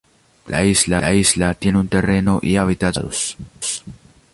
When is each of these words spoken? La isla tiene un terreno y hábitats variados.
La 0.47 0.63
isla 0.65 1.53
tiene 1.53 1.77
un 1.77 1.87
terreno 1.87 2.39
y 2.41 2.55
hábitats 2.55 2.95
variados. 2.97 3.37